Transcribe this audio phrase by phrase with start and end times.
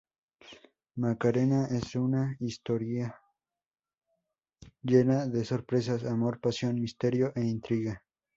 [0.95, 3.15] Macarena es una historia
[4.81, 8.03] llena de sorpresas, amor, pasión, misterio e intriga.